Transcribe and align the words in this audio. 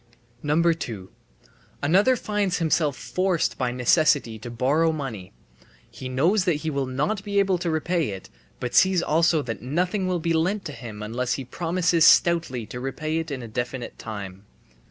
2. 0.43 1.11
Another 1.83 2.15
finds 2.15 2.57
himself 2.57 2.97
forced 2.97 3.59
by 3.59 3.71
necessity 3.71 4.39
to 4.39 4.49
borrow 4.49 4.91
money. 4.91 5.31
He 5.91 6.09
knows 6.09 6.43
that 6.45 6.55
he 6.65 6.71
will 6.71 6.87
not 6.87 7.23
be 7.23 7.37
able 7.37 7.59
to 7.59 7.69
repay 7.69 8.09
it, 8.09 8.27
but 8.59 8.73
sees 8.73 9.03
also 9.03 9.43
that 9.43 9.61
nothing 9.61 10.07
will 10.07 10.17
be 10.17 10.33
lent 10.33 10.65
to 10.65 10.71
him 10.71 11.03
unless 11.03 11.33
he 11.33 11.45
promises 11.45 12.03
stoutly 12.03 12.65
to 12.65 12.79
repay 12.79 13.19
it 13.19 13.29
in 13.29 13.43
a 13.43 13.47
definite 13.47 13.99
time. 13.99 14.45